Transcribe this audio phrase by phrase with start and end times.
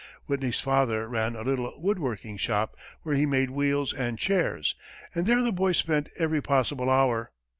[0.25, 4.73] Whitney's father ran a little wood working shop where he made wheels and chairs,
[5.13, 7.31] and there the boy spent every possible hour.